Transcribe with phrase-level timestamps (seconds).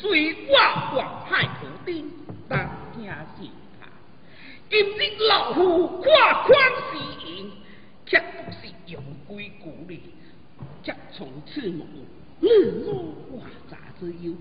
[0.00, 0.56] 虽我
[0.92, 2.10] 皇太后顶，
[2.48, 2.58] 当
[2.96, 3.04] 惊
[3.36, 3.46] 死
[3.78, 3.86] 他。
[4.70, 6.58] 今日老夫跨宽
[6.90, 7.50] 是言，
[8.06, 10.00] 却不是用归故里，
[10.82, 11.84] 却从此无
[12.40, 14.32] 日落万杂之忧。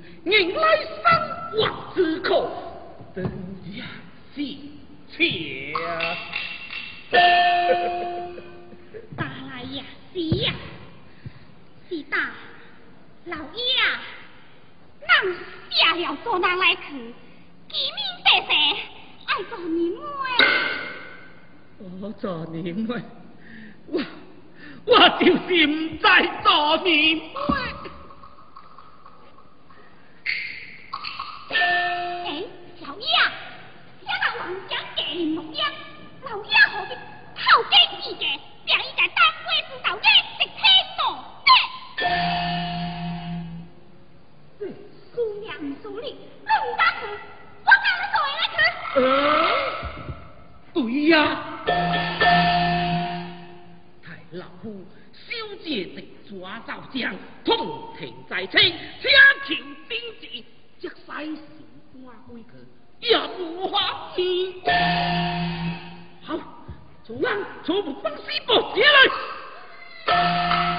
[58.30, 58.60] 在清，
[59.02, 60.28] 请求兵职，
[60.80, 60.94] 即使
[61.36, 61.42] 是
[62.04, 62.50] 官归去，
[63.08, 64.22] 也无法子。
[66.22, 66.38] 好，
[67.06, 68.82] 主人，全部分析不起。
[68.82, 70.79] 来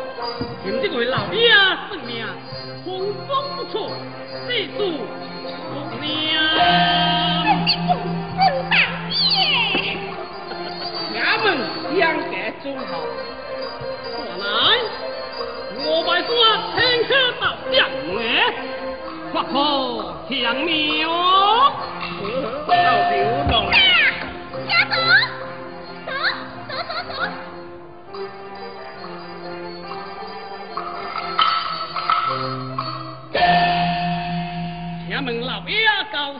[0.63, 1.49] 请这位老爷
[1.89, 2.23] 圣命，
[2.85, 3.89] 风风不错，
[4.47, 4.79] 记住
[5.43, 5.49] 福
[5.99, 6.07] 命。
[8.37, 8.75] 孙大
[9.09, 9.11] 爷，
[11.15, 11.45] 衙门
[11.97, 12.89] 相隔忠好。
[14.37, 14.45] 来，
[15.83, 16.29] 我拜说
[16.75, 17.09] 天客
[17.41, 17.75] 到将
[18.19, 18.21] 哎。
[19.33, 19.53] 不可
[20.29, 20.69] 相谬。
[22.67, 22.77] 老
[23.09, 23.17] 刘
[23.49, 23.51] 弄。
[23.51, 23.60] 家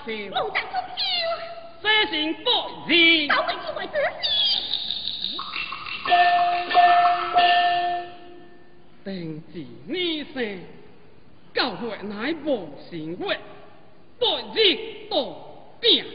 [0.02, 0.30] 高兴。
[0.32, 1.04] 路上中秋。
[1.82, 2.50] 三心不
[2.92, 3.28] 义。
[3.28, 4.24] 早为一位子婿。
[9.04, 9.54] 定是
[9.88, 10.60] 你生。
[11.54, 13.40] 教会乃无成活，待
[14.56, 14.58] 日
[15.10, 15.36] 当
[15.82, 16.06] 变。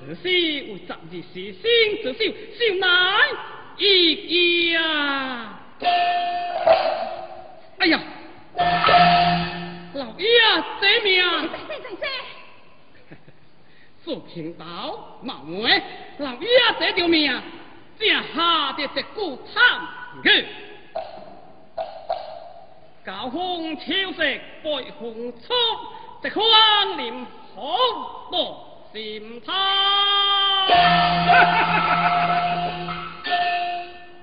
[0.00, 1.62] 此时为昨日时先
[2.02, 2.86] 之少，少乃
[3.76, 3.82] 意
[4.14, 5.60] 义啊！
[7.78, 8.00] 哎呀，
[9.98, 10.28] 老爷
[10.80, 11.50] 这命，
[14.04, 15.82] 苏 平道冒昧，
[16.18, 17.42] 老爷这条命，
[17.98, 19.88] 正下的一股汤
[20.22, 20.46] 去。
[23.04, 24.22] 高峰秋色，
[24.62, 25.52] 北风初，
[26.22, 26.44] 直光
[26.96, 27.26] 临
[27.56, 27.76] 红
[28.30, 29.52] 落心头。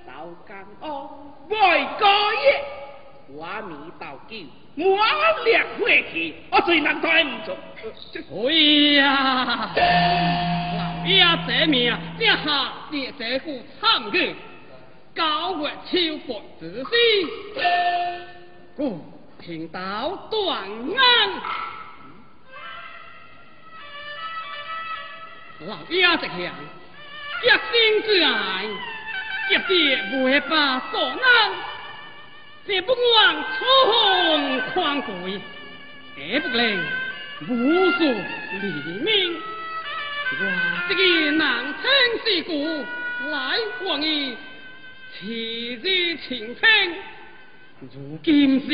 [0.08, 1.10] 老干哦，
[1.50, 2.64] 外高爷，
[3.28, 4.38] 我米道酒，
[4.78, 5.00] 我
[5.46, 7.56] 烈火气，我最难对唔住。
[8.30, 8.52] 哎
[8.98, 9.72] 呀，
[10.78, 14.36] 老爷这命，这下列这股惨剧，
[15.16, 16.92] 高月秋风自西。
[18.76, 19.00] 故
[19.40, 20.68] 听到断案，
[25.68, 26.54] 老爷这样
[27.42, 28.66] 一心之爱，
[29.52, 29.74] 一别
[30.24, 31.22] 未把所难，
[32.68, 35.40] 这不枉初逢狂鬼
[36.18, 36.84] 也不领
[37.42, 38.72] 无数黎
[39.04, 39.38] 明
[40.32, 40.40] 我
[40.90, 41.84] 这个难天
[42.26, 42.84] 之故
[43.30, 44.36] 来和你
[45.14, 46.96] 齐聚青春
[47.82, 48.66] 如今是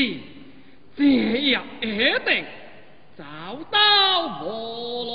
[0.96, 1.04] 这
[1.50, 1.86] 样一
[2.26, 2.46] 定
[3.18, 3.26] 找
[3.70, 3.78] 到
[4.42, 5.12] 我喽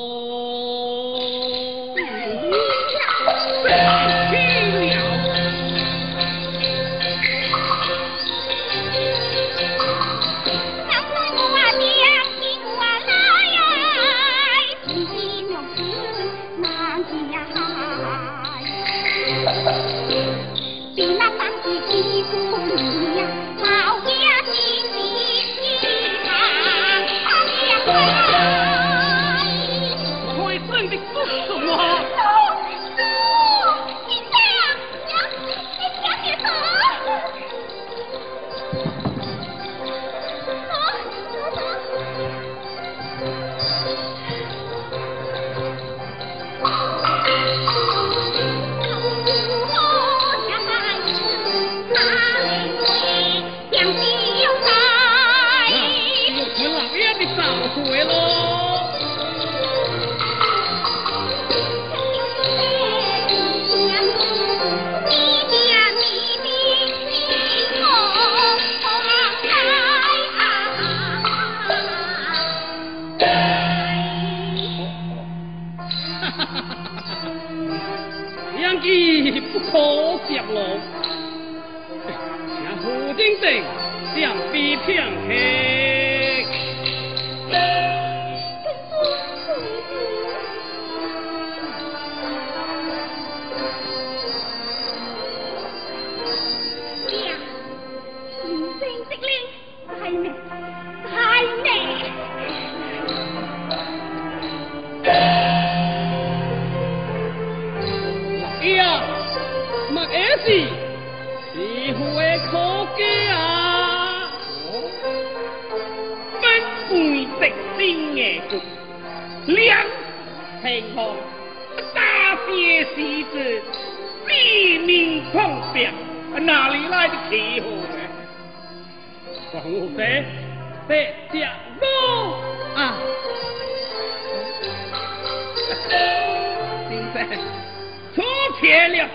[138.15, 138.23] 出
[138.61, 139.09] 钱了，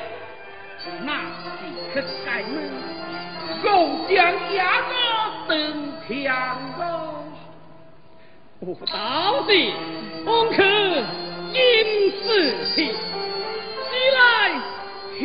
[1.04, 1.22] 那
[1.60, 1.62] 即
[1.94, 2.52] 刻开门，
[3.62, 4.16] 共将
[4.56, 4.94] 压个
[5.48, 5.54] 登
[6.08, 6.32] 天
[6.78, 6.82] 高。
[8.60, 9.74] 我到底
[10.24, 10.64] 方可
[11.54, 12.24] 因此
[12.76, 12.94] 起，起
[14.14, 14.18] 来
[15.18, 15.22] 气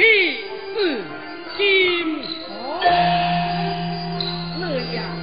[0.74, 0.74] 势
[1.58, 2.80] 金火。
[4.58, 4.62] 那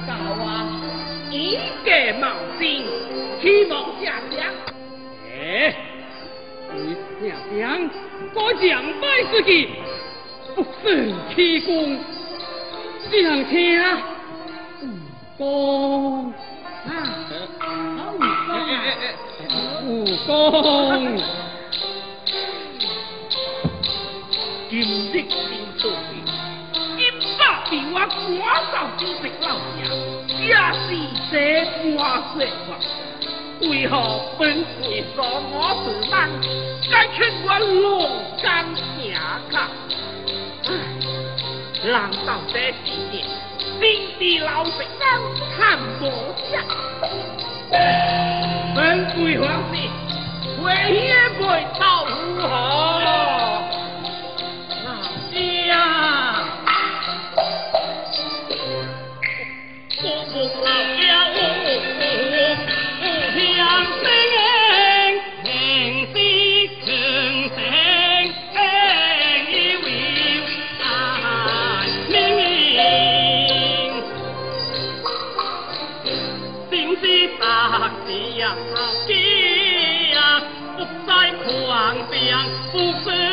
[0.06, 0.48] 大王啊，
[1.30, 2.22] 应该冒
[2.58, 2.62] 险，
[3.42, 4.23] 希望将。
[7.58, 7.88] 将
[8.32, 9.68] 国将败之极，
[10.54, 11.98] 不胜其功。
[13.10, 13.82] 只行听，
[14.82, 14.88] 武
[15.36, 16.32] 功
[16.86, 16.88] 啊，
[19.84, 21.20] 武功，
[24.70, 25.26] 今日天
[25.78, 25.82] 早，
[26.96, 27.00] 一
[27.38, 28.10] 早叫我赶
[28.72, 29.82] 走几只老鸟，
[30.40, 30.50] 也
[30.80, 30.86] 是
[31.30, 31.32] 这
[31.96, 31.98] 话
[32.32, 32.34] 实
[32.66, 32.68] 话。
[33.68, 34.64] 为何本是
[35.14, 36.14] 说我是人，
[36.90, 37.82] 该劝我龙
[38.42, 38.44] 江
[38.76, 39.52] 下客？
[40.66, 40.70] 唉，
[41.90, 43.24] 难道这世年
[43.80, 43.82] 心
[44.18, 45.02] 地老实，人
[45.56, 46.02] 看不
[46.50, 46.52] 见？
[48.74, 48.78] 本
[49.24, 49.74] 为何是
[50.62, 50.94] 为一
[51.42, 51.44] 为
[51.80, 53.33] 道如何？
[82.74, 83.23] 不分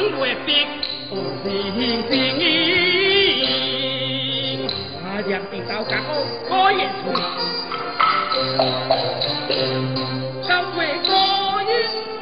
[0.00, 0.64] 皇上未必
[1.10, 2.10] 不认真。
[5.02, 6.10] 我两地刀甲我
[6.48, 7.12] 可言出，
[10.40, 11.12] 今为我
[11.68, 11.70] 因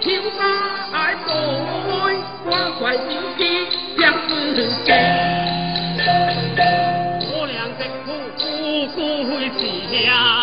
[0.01, 0.05] 挑
[0.37, 0.43] 大
[0.93, 3.07] 爱光怪心
[3.39, 3.41] 机
[3.99, 4.35] 两世
[4.83, 4.87] 间。
[7.31, 8.07] 我俩这苦
[8.89, 8.99] 不归
[9.93, 10.38] 家，老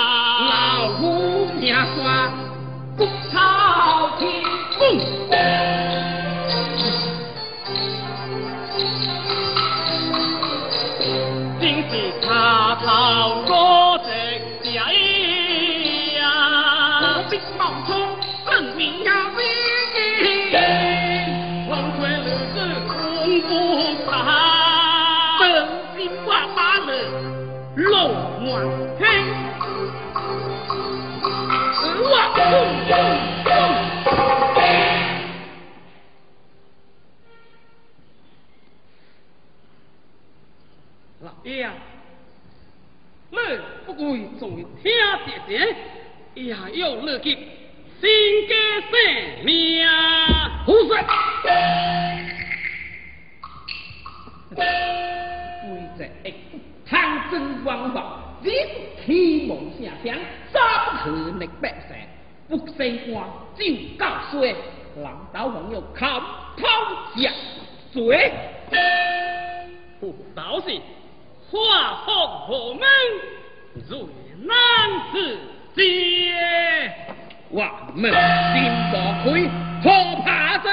[43.97, 44.65] 不归在听
[45.25, 45.75] 爹爹，
[46.33, 48.55] 也要乐极新家
[48.91, 49.87] 生命。
[50.65, 50.97] 胡说！
[54.55, 54.59] 规
[55.97, 56.33] 则一
[56.85, 58.49] 汤真王法，只
[59.05, 60.17] 天梦下乡，
[60.51, 60.61] 三
[61.03, 61.95] 可逆百姓，
[62.49, 63.65] 不升官就
[63.97, 64.53] 告衰，
[65.01, 66.09] 老道王要砍
[66.57, 66.67] 头
[67.15, 67.31] 下
[67.93, 68.31] 水，
[70.01, 70.77] 不倒是。
[71.51, 72.81] 化风何门，
[73.89, 74.09] 如
[74.43, 74.55] 难
[75.11, 75.37] 自
[75.75, 75.81] 接。
[77.49, 78.11] 我们
[78.53, 78.55] 心
[78.91, 79.47] 不亏，
[79.83, 79.85] 何
[80.23, 80.69] 怕走？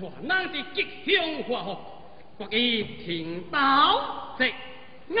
[0.00, 1.76] 大难是吉祥话，
[2.38, 4.44] 不以听到即
[5.10, 5.14] 安。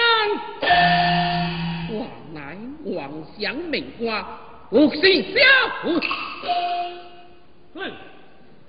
[1.90, 4.24] 我乃皇上命官，
[4.70, 5.38] 无心小
[5.82, 6.00] 虎。
[7.74, 7.92] 嗯，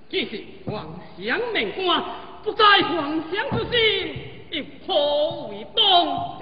[0.09, 2.03] 既是皇上命官。
[2.43, 4.15] 不在皇上之心，
[4.51, 6.37] 又何为帮？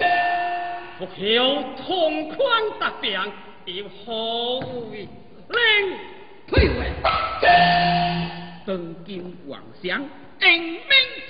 [0.98, 2.38] 不求同款
[2.80, 3.18] 达病，
[3.66, 4.58] 又何
[4.90, 5.08] 为
[5.48, 5.58] 令？
[6.48, 6.90] 退位！
[8.66, 10.04] 当今皇上
[10.40, 10.80] 英明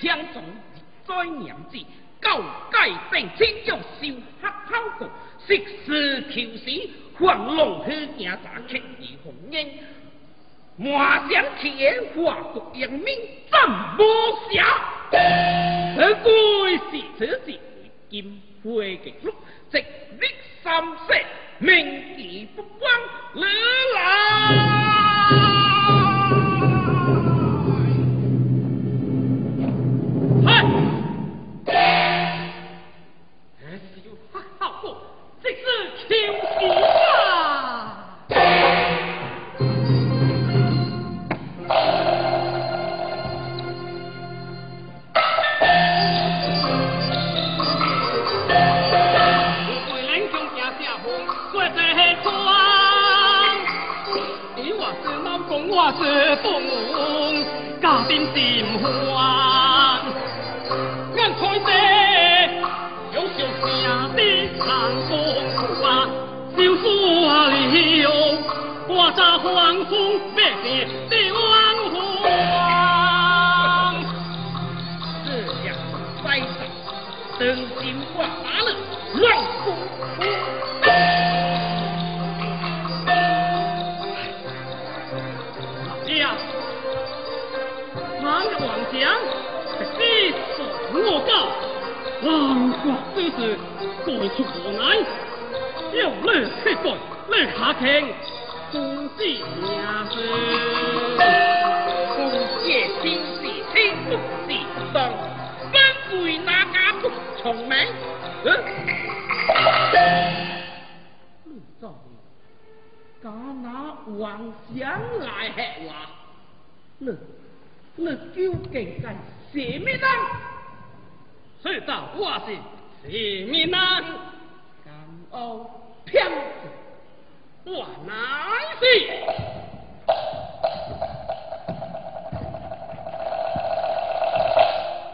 [0.00, 0.42] 强壮，
[1.06, 1.76] 在娘子，
[2.18, 2.76] 高阶
[3.12, 4.08] 并清将小
[4.40, 5.10] 黑口过，
[5.46, 6.88] 实事求是，
[7.18, 9.68] 黄龙去行查克而红英。
[10.82, 13.14] 马想天华国英明
[13.50, 14.02] 怎么
[14.50, 14.64] 下？
[15.94, 17.60] 此贵是此时
[18.08, 19.30] 金辉的禄，
[19.70, 20.26] 直立
[20.64, 21.14] 三色，
[21.58, 22.90] 名义不光
[23.34, 23.46] 来
[23.94, 25.59] 来。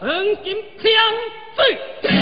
[0.07, 0.93] 黄金骗
[2.01, 2.16] 子。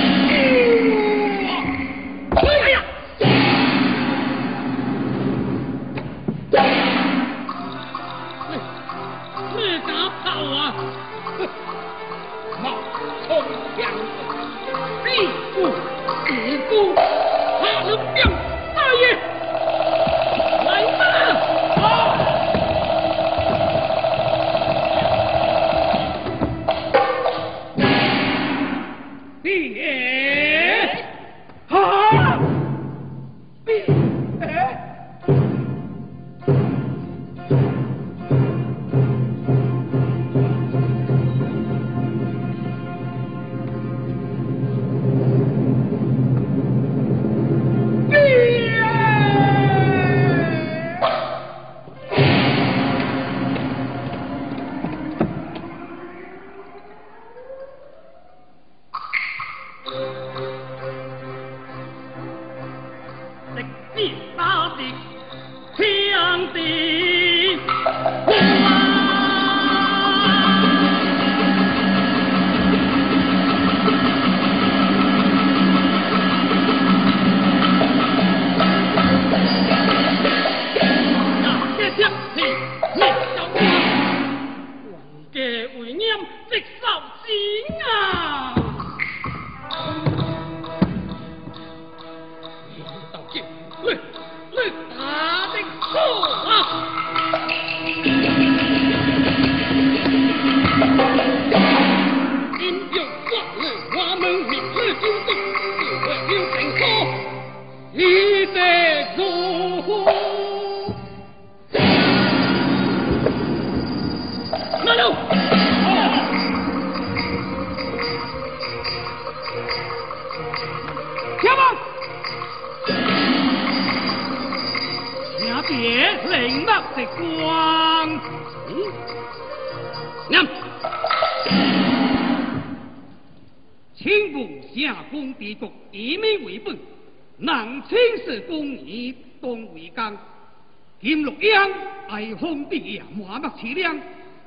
[143.58, 144.00] 凄凉，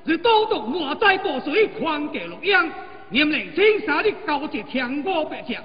[0.07, 2.69] 是多毒满载暴水，狂给洛阳，
[3.11, 5.59] 念令青沙的高洁天国百姓，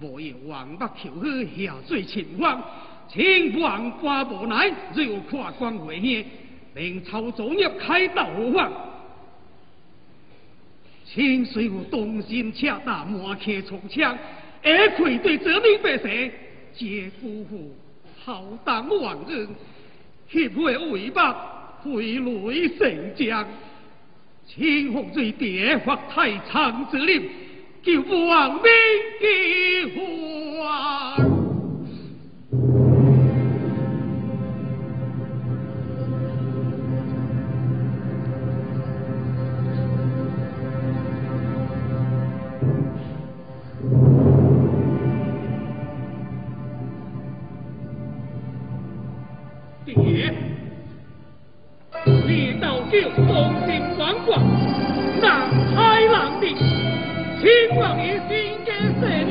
[0.00, 2.62] 无有王八求去下水秦王，
[3.08, 6.24] 秦王发无奈，又跨关回去，
[6.74, 8.70] 令曹作业开道荒。
[11.04, 14.18] 清水有动心恰大满客冲枪，
[14.62, 16.32] 而愧对泽民百姓，
[16.74, 17.74] 皆辜负
[18.24, 19.46] 浩荡往日，
[20.28, 21.34] 血会为百。
[21.82, 23.46] 挥泪成江，
[24.44, 27.30] 清风最别发太仓之令，
[27.80, 28.62] 救亡命
[29.20, 29.26] 的
[54.26, 54.38] 花。
[55.20, 55.40] 这样，
[55.76, 56.40] 我们
[59.00, 59.25] 不。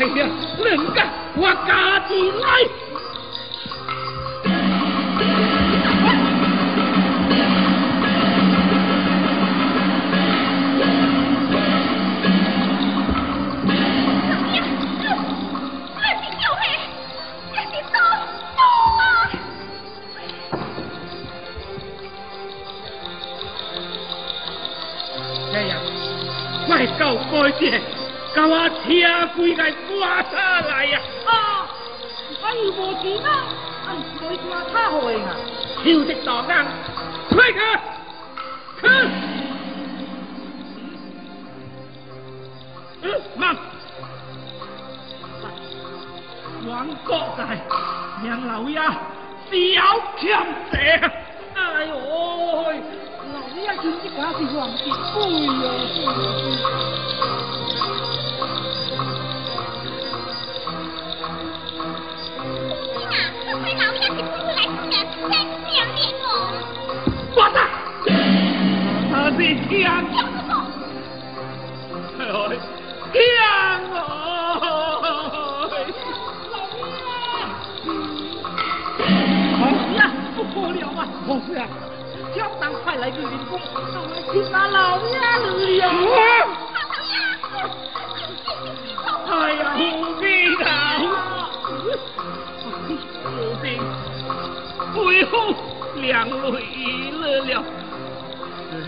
[0.00, 0.26] 哎呀，
[0.64, 1.04] 人家
[1.36, 2.46] 我家己来。
[27.28, 27.80] 快点，
[28.34, 28.74] 给我车
[29.36, 30.98] 柜来挂下来呀！
[31.26, 31.68] 啊，
[32.40, 33.28] 我又无钱啊，
[33.86, 35.36] 哎，可以挂他回啊，
[35.84, 36.66] 就这大人，
[37.28, 37.58] 快去，
[38.80, 38.88] 去！
[43.02, 43.04] 嗯，
[43.36, 43.54] 慢。
[46.66, 47.60] 王国在，
[48.24, 48.90] 杨老爷小
[50.18, 50.30] 欠
[50.72, 51.12] 债。
[51.54, 51.92] 哎呦，
[53.34, 55.20] 老爷今日家是皇帝贵
[69.30, 69.36] 哟。
[69.68, 69.70] 天，
[73.12, 73.14] 天
[73.90, 73.98] 老
[79.94, 80.00] 爷，
[80.36, 80.78] 不可了。
[80.96, 81.00] 啊！
[81.26, 81.62] 何事啊？
[82.34, 83.58] 江南快来个员工，
[84.32, 85.44] 去把老爷了。
[89.26, 89.78] 哎呀，不
[90.20, 90.22] 必
[90.56, 90.64] 了，
[93.22, 93.64] 不必，
[94.94, 95.32] 背后
[95.96, 96.08] 两
[96.52, 96.54] 泪
[97.10, 97.22] 了。
[97.42, 97.64] 了。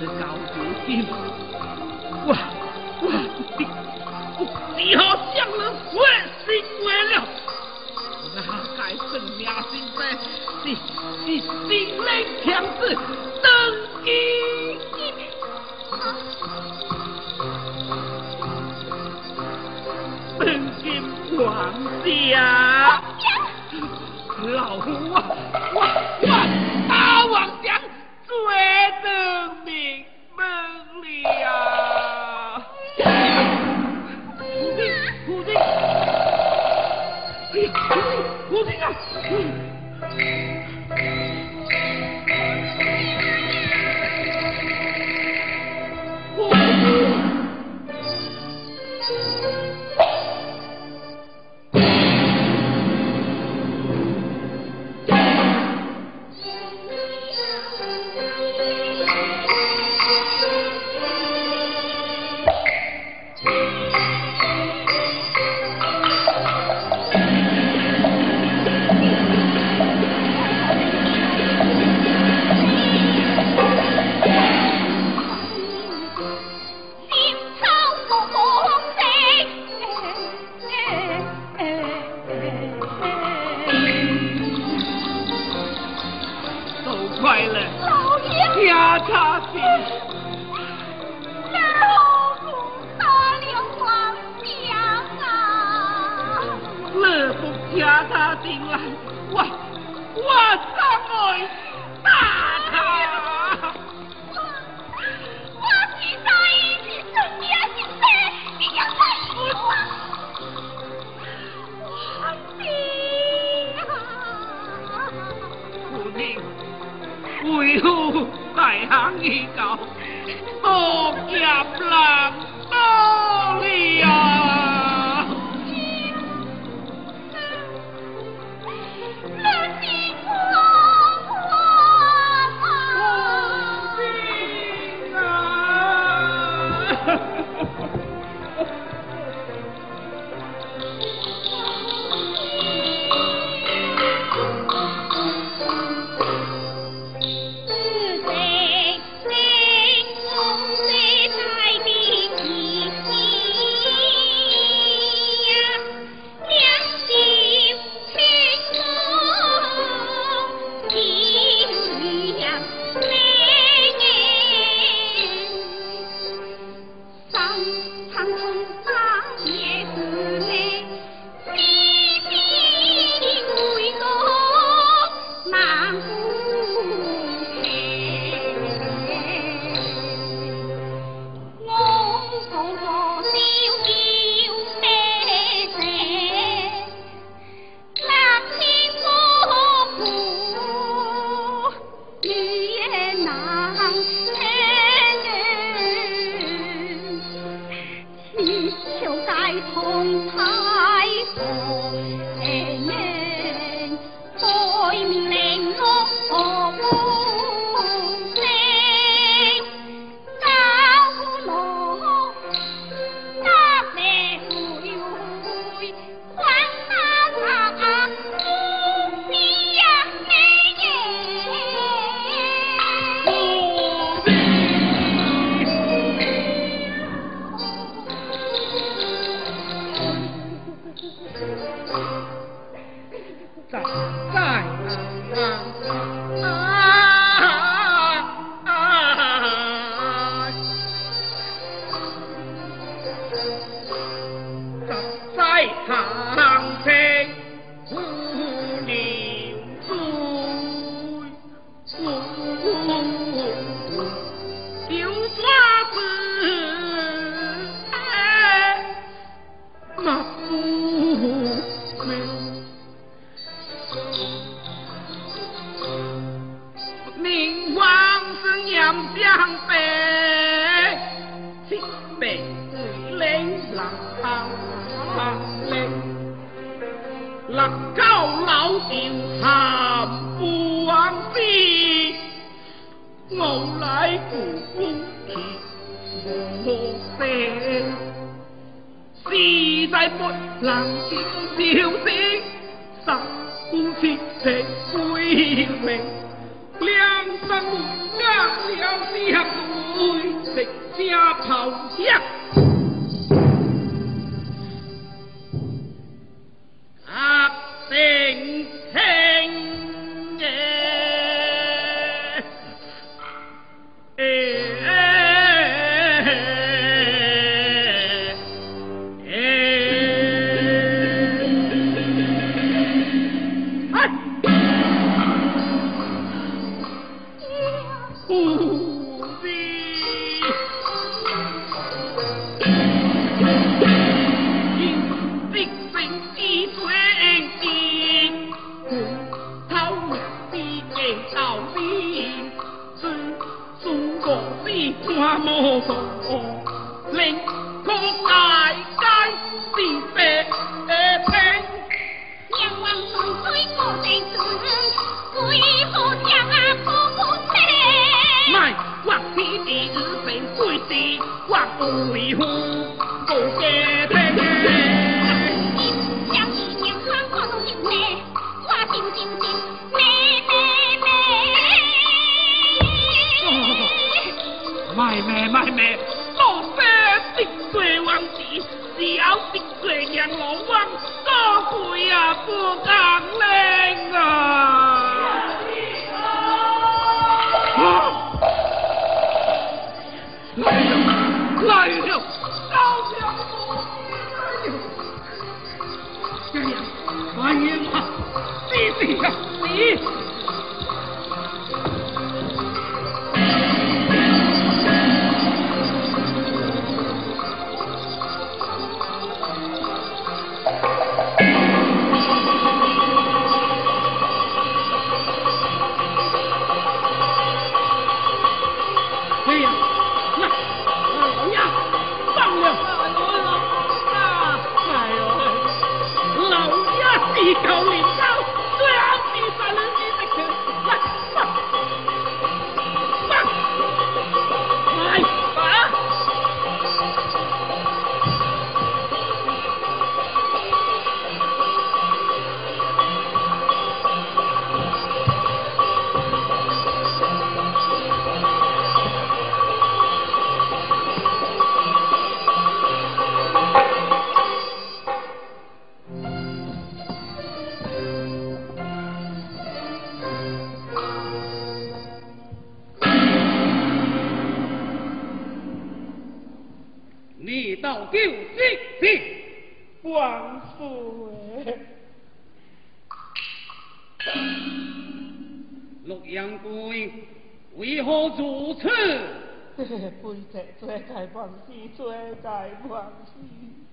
[0.03, 1.07] 是高如今，
[2.27, 2.35] 我
[3.01, 3.15] 我的
[4.37, 4.41] 我
[4.77, 5.01] 只好
[5.33, 5.63] 向人
[5.93, 5.95] 说
[6.45, 6.49] 心
[6.83, 7.15] 为了，
[8.35, 8.37] 那
[8.77, 10.03] 该生命心悲，
[10.65, 10.65] 是
[11.23, 11.27] 是
[11.69, 12.11] 心灵
[12.45, 12.45] 强
[12.81, 12.83] 子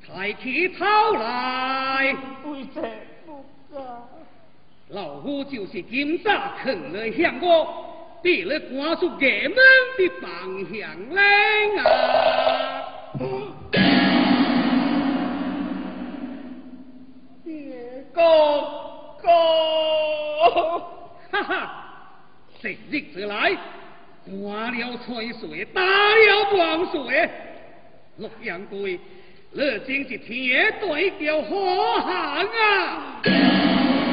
[0.06, 2.84] 抬起头来，不干。
[4.90, 6.32] 老夫就是今早
[6.64, 9.56] 肯来向我，别来赶出衙门
[9.98, 10.30] 的方
[10.74, 10.80] 向
[11.14, 11.22] 来
[11.78, 11.84] 啊！
[17.44, 18.24] 爹公
[19.22, 19.28] 公，
[21.32, 21.52] 哈哈，
[22.60, 23.56] 成日之来，
[24.30, 27.30] 刮了吹水，打了黄水，
[28.18, 29.00] 洛阳贵。
[29.52, 31.50] 如今是天对叫好
[32.06, 33.20] 汉啊？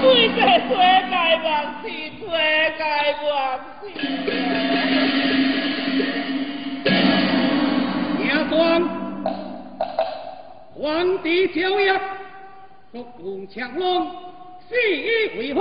[0.00, 1.12] 对这世界
[1.44, 1.46] 万
[1.82, 1.84] 事，
[2.16, 2.80] 世界
[3.26, 3.28] 万
[3.82, 3.84] 事。
[8.26, 8.54] 亚庄，
[10.74, 10.82] 皇
[11.22, 12.00] 帝诏曰：
[12.92, 14.06] 国王强龙，
[14.66, 15.60] 死以为福，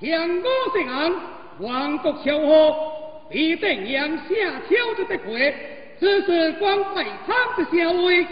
[0.00, 0.06] 向
[0.38, 1.12] 我圣安，
[1.60, 2.87] 万国祥和，
[3.30, 4.24] 北兵扬下
[4.68, 5.36] 敲着的鼓，
[6.00, 8.26] 只是光北仓的小尉，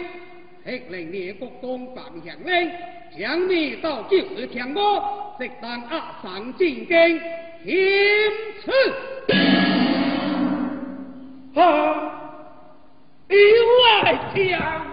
[0.65, 2.69] 黑脸脸国光扮相威，
[3.17, 7.19] 将你到酒来听我，直当押上进京
[7.63, 8.31] 天
[8.63, 8.71] 赐
[11.59, 11.61] 啊，
[13.29, 13.35] 又
[14.03, 14.85] 来听啊。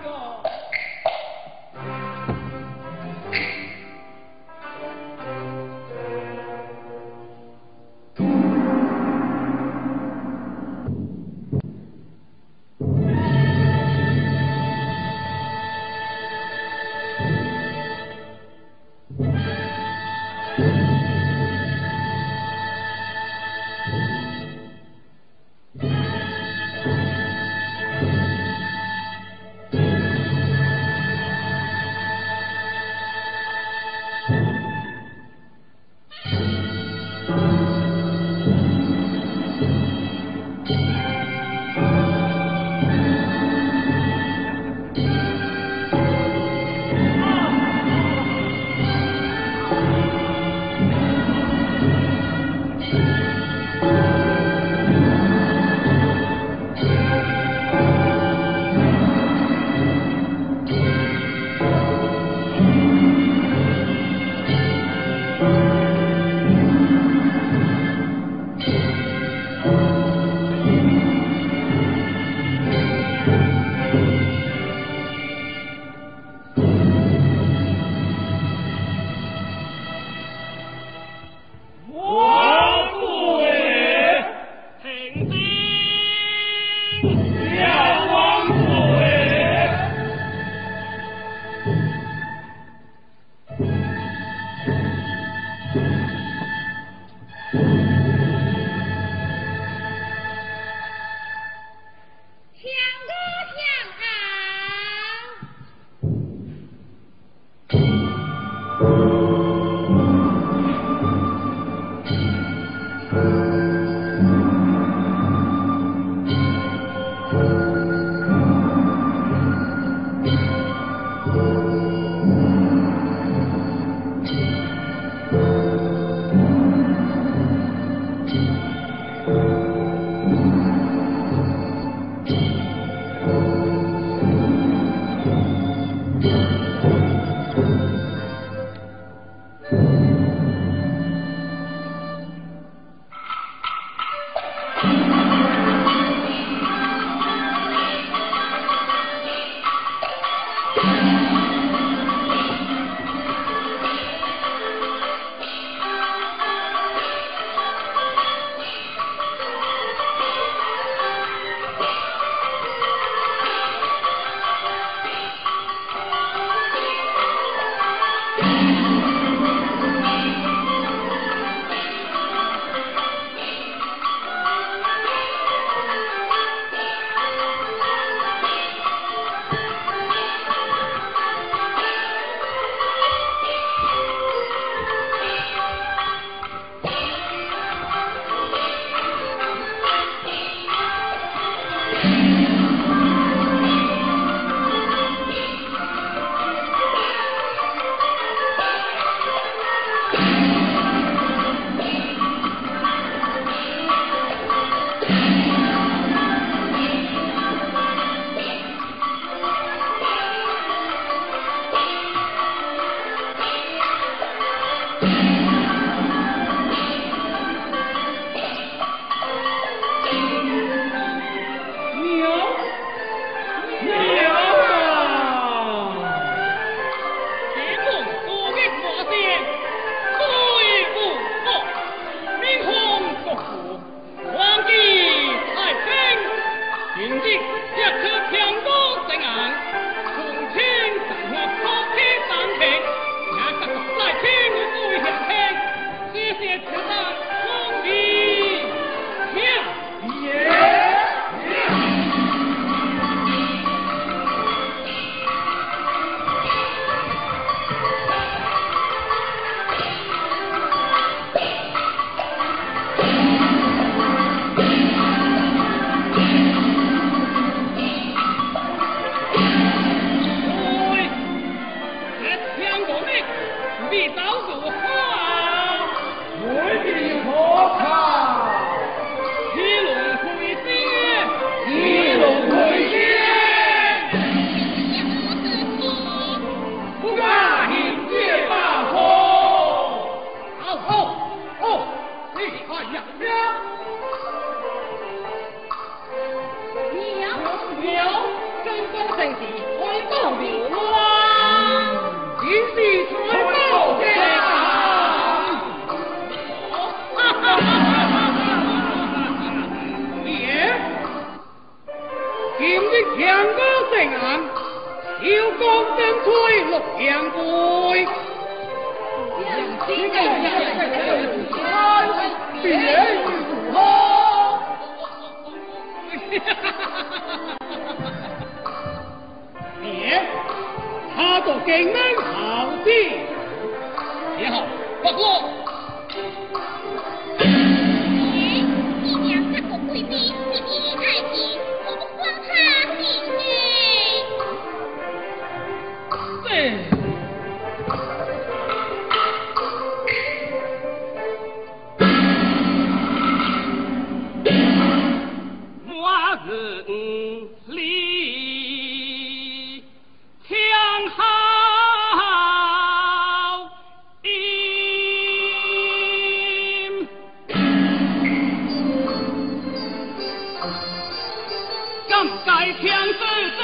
[372.45, 373.19] 该天子
[373.59, 373.61] 的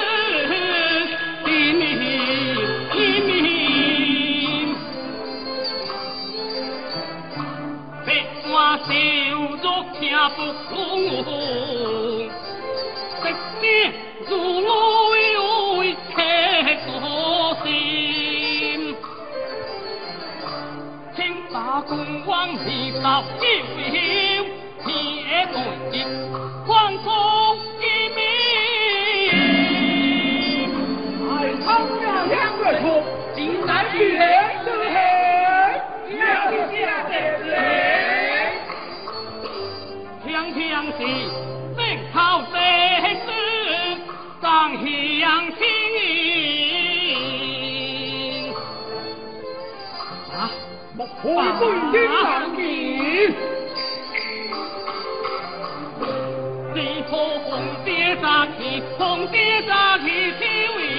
[1.72, 1.82] 命，
[2.94, 3.28] 一命。
[8.04, 8.08] 别
[8.42, 8.88] 话羞
[9.62, 9.64] 辱
[9.98, 10.00] 天
[10.36, 10.38] 不
[10.68, 10.74] 公，
[13.22, 13.24] 这
[13.60, 13.64] 你
[14.28, 14.30] 如
[14.64, 14.70] 我
[15.10, 15.12] 为
[16.14, 16.18] 客
[16.86, 16.88] 所
[17.64, 17.68] 心，
[21.14, 21.18] 请
[21.52, 21.90] 把公
[22.26, 22.28] 王
[22.66, 22.68] 你
[23.02, 23.06] 到
[23.38, 23.44] 京。
[51.40, 52.60] 你奉天上命，
[56.74, 57.48] 你托红
[57.82, 60.04] 爹扎起，红爹扎起
[60.38, 60.44] 天
[60.76, 60.90] 命。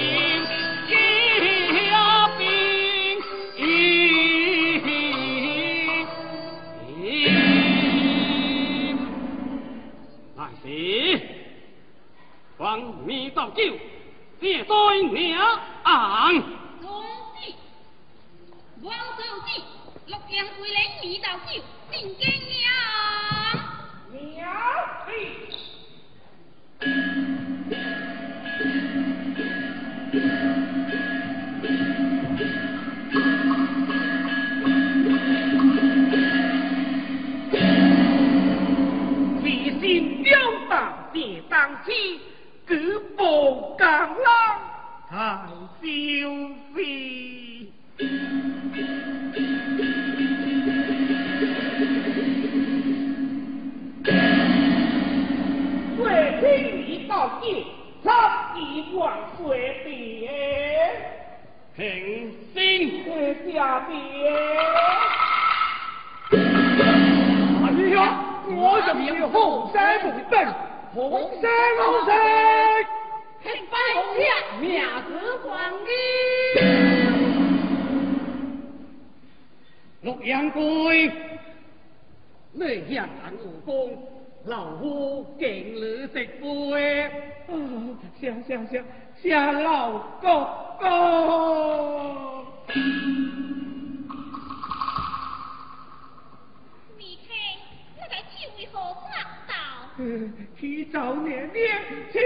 [12.58, 13.62] 王你到救，
[14.38, 14.74] 你也带
[15.12, 15.60] 娘。
[41.62, 42.20] 上计，
[42.66, 44.16] 举步浪
[45.08, 45.16] 太
[45.80, 45.86] 消
[46.74, 46.76] 费。
[55.96, 56.00] 岁
[56.40, 56.42] 天
[56.90, 57.64] 已到尽，
[58.02, 59.70] 差一万岁。
[61.76, 63.94] 平心谢下别。
[67.62, 67.96] 阿弟兄，
[68.56, 69.30] 我怎么样？
[69.30, 70.71] 后山不等。
[70.94, 72.12] 红色红色，
[73.42, 73.76] 黑白
[74.18, 74.68] 相，名
[75.08, 75.10] 字
[75.42, 75.86] 冠你。
[80.02, 81.10] 洛阳归，
[82.52, 82.60] 你
[82.94, 83.72] 向人有功，
[84.44, 86.20] 老夫敬你一杯。
[87.04, 87.50] 啊，
[88.20, 88.84] 谢谢谢
[89.22, 90.26] 谢老哥
[90.78, 90.84] 哥。
[100.58, 102.18] 去起早年年轻去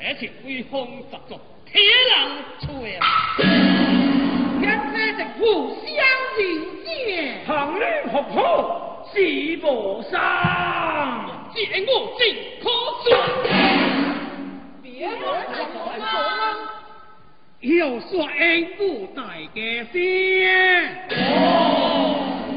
[0.00, 1.80] 这次威风十足铁
[2.10, 2.18] 狼
[2.60, 2.98] 出现
[4.58, 5.94] 一个人不想
[6.36, 6.40] 听
[6.84, 10.10] 见旁人好好喜不上
[11.54, 11.86] 节目
[12.16, 12.68] 可
[13.04, 13.06] 做
[14.82, 15.12] 别人
[15.52, 16.04] 怎么说呢
[17.60, 19.22] 要说 a 不带
[19.54, 20.00] 个心
[21.10, 22.51] 哦。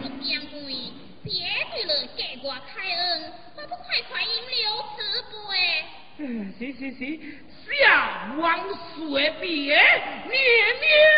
[0.00, 0.58] 六点过，
[1.22, 1.30] 别
[1.72, 4.62] 对了，谢过开恩，还不快快饮六
[4.96, 4.98] 次
[5.30, 5.52] 杯？
[6.18, 6.22] 嗯，
[6.58, 7.20] 行行行，
[7.66, 8.42] 下碗
[8.96, 9.46] 水别，
[10.26, 11.13] 你你。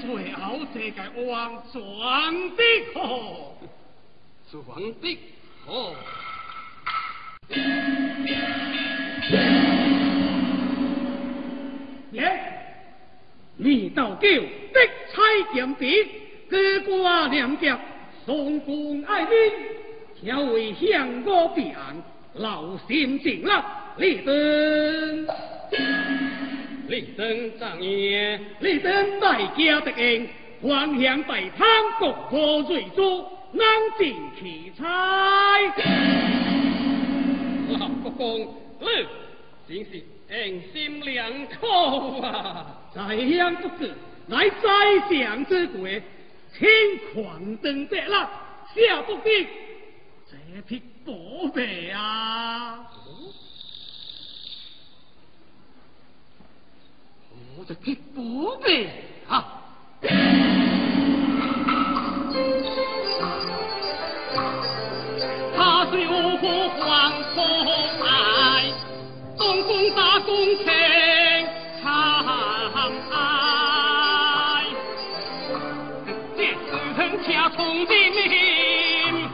[0.00, 2.62] 最后这个王壮的
[2.94, 3.56] 好，
[4.50, 5.18] 壮的
[5.64, 5.94] 好。
[12.12, 12.40] 耶！
[13.56, 14.80] 你到叫的
[15.12, 16.06] 彩剑笔，
[16.48, 17.78] 各挂两脚，
[18.24, 19.32] 送公爱民，
[20.20, 21.74] 调为向我边，
[22.34, 23.50] 劳心尽力，
[23.96, 25.26] 立等，
[26.88, 30.28] 立等张爷，立等大家的恩，
[30.62, 31.68] 还向北汤
[31.98, 33.66] 国破瑞珠，难
[33.98, 34.84] 尽奇才。
[37.78, 38.86] 老国公，你
[39.68, 42.90] 真是恩心良口啊！
[42.94, 43.86] 在乡不过，
[44.26, 45.86] 乃宰相之国，
[46.58, 46.66] 请
[47.12, 48.30] 狂登得了，
[48.74, 49.46] 下不必
[50.26, 51.12] 这匹宝
[51.54, 52.90] 贝啊！
[57.58, 58.22] 我这匹宝
[59.28, 59.44] 啊！
[65.56, 66.46] 他虽无火
[66.78, 67.44] 黄风
[68.04, 68.72] 爱，
[69.36, 70.66] 东宫大宫情
[71.82, 71.88] 长
[73.10, 74.64] 爱，
[76.36, 79.28] 这是恨家从的命，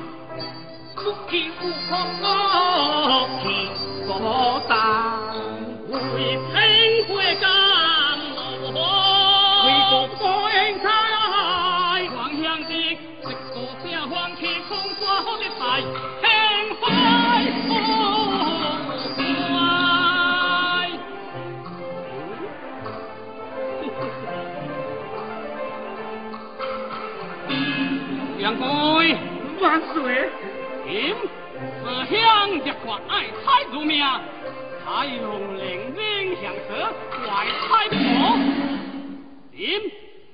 [0.96, 1.92] 不听无风
[3.42, 3.44] 听
[4.06, 4.08] 不
[4.66, 5.13] 当，
[28.44, 29.16] 杨贵，
[29.58, 30.28] 万岁！
[30.86, 31.14] 今
[31.80, 34.04] 思乡一挂爱财如命，
[34.84, 36.92] 他用令人相舍，
[37.24, 38.36] 怀财破。
[39.56, 39.90] 今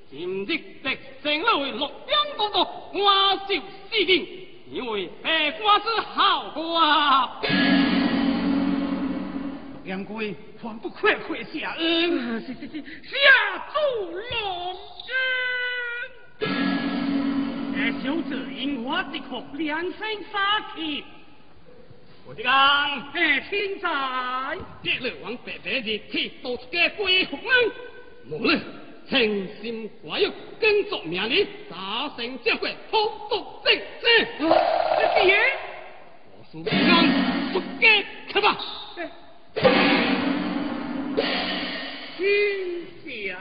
[0.09, 0.93] 今日的
[1.23, 2.59] 城内洛阳都督
[2.95, 4.27] 我就死定，
[4.69, 7.39] 因为百官之好啊！
[9.85, 12.41] 杨贵，还不快快下恩？
[12.41, 13.17] 是是是，下
[13.71, 14.75] 注龙
[16.41, 16.70] 针。
[17.81, 19.91] 这小子因我的可良心
[20.31, 21.03] 发气，
[22.27, 22.53] 我的讲，
[23.11, 24.55] 哎，天才！
[24.83, 27.71] 这老王白白的替多出个鬼红人，
[28.29, 28.61] 无论。
[29.09, 29.19] 诚
[29.59, 34.27] 心寡欲，跟着命令，大成这块好多正正。
[35.25, 35.39] 爹，
[36.37, 36.71] 我属刚
[37.51, 38.57] 出家去吧。
[42.15, 42.19] 天
[43.03, 43.39] 下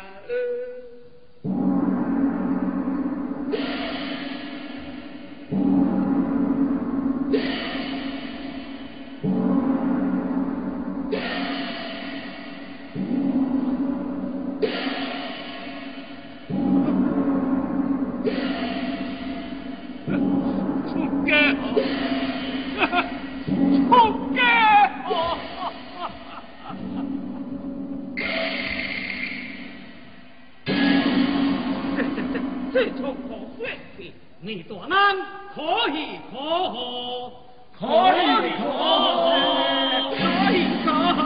[34.42, 35.22] 你大人
[35.54, 35.60] 可
[35.90, 36.38] 以可
[36.70, 37.30] 贺，
[37.78, 37.84] 可
[38.16, 38.20] 以。
[38.56, 40.18] 可贺可
[40.50, 40.56] 以。
[40.82, 41.20] 可贺。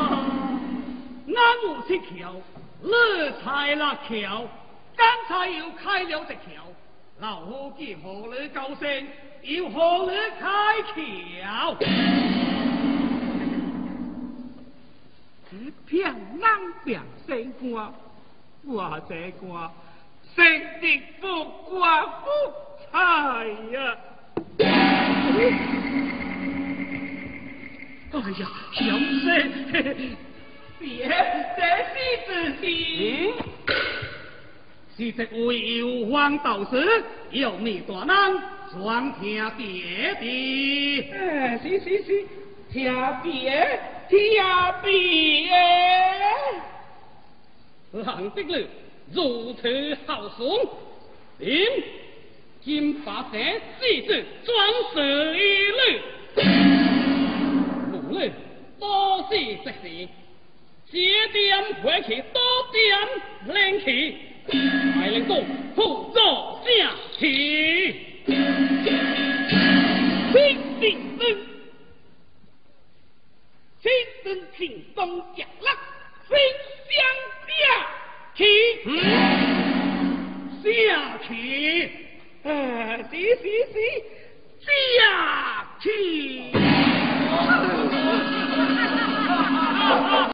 [1.29, 2.35] 俺有这桥，
[2.83, 2.91] 你
[3.41, 4.45] 才那桥，
[4.97, 6.67] 刚才又开了这桥，
[7.21, 9.09] 老伙计和你高兴，
[9.43, 11.77] 又和你开桥。
[15.49, 15.57] 这
[15.87, 17.95] 片人变生官，
[18.65, 19.71] 我这官。
[20.35, 20.45] 生
[20.81, 22.27] 的不挂不
[22.95, 23.01] 彩
[23.72, 23.76] 呀！
[28.12, 28.84] 哦，哎呀，小
[29.18, 29.26] 生，
[30.78, 30.86] 别
[31.57, 31.95] 这是
[32.28, 32.30] 自
[32.61, 33.34] 己。
[34.97, 38.40] 是这位有方道士，有你大人，
[38.72, 41.11] 专听别的。
[41.12, 42.24] 哎，是是是，
[42.70, 44.16] 听别，听
[44.84, 45.51] 别。
[48.05, 48.68] 郎的女
[49.12, 50.49] 如此孝顺，
[51.40, 51.59] 因
[52.65, 53.39] 今把这
[53.79, 54.57] 四子装
[54.95, 54.97] 饰
[55.37, 55.39] 一
[55.71, 56.01] 律，
[57.93, 58.33] 无论
[58.81, 58.83] 多
[59.31, 60.09] 事之事，
[60.91, 60.95] 这
[61.31, 61.39] 点
[61.83, 62.41] 回去多
[62.73, 64.17] 点灵气。
[64.47, 65.35] 来领导，
[65.75, 66.19] 辅助
[66.65, 66.69] 下
[67.19, 67.23] 去。
[70.33, 70.85] 请定
[71.19, 71.23] 灯，
[73.83, 73.91] 请
[74.25, 75.69] 灯请东降落，
[76.29, 76.37] 请
[76.91, 76.97] 相
[77.49, 77.53] 下
[78.35, 78.43] 去，
[80.62, 82.04] 下去，
[82.45, 83.49] 哎谁谁
[84.61, 84.66] 谁
[84.99, 86.53] 呀起